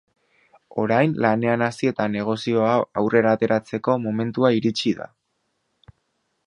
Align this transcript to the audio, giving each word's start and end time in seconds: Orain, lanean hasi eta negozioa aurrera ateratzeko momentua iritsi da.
Orain, 0.83 1.11
lanean 1.25 1.63
hasi 1.65 1.89
eta 1.91 2.07
negozioa 2.15 2.71
aurrera 3.03 3.35
ateratzeko 3.39 3.99
momentua 4.07 4.53
iritsi 4.61 4.97
da. 5.03 5.11